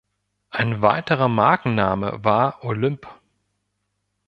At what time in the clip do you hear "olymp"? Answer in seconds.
2.63-3.05